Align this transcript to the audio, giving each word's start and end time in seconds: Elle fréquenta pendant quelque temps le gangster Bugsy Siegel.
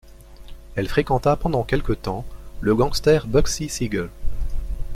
Elle 0.75 0.87
fréquenta 0.87 1.35
pendant 1.35 1.61
quelque 1.63 1.93
temps 1.93 2.25
le 2.59 2.73
gangster 2.73 3.27
Bugsy 3.27 3.69
Siegel. 3.69 4.09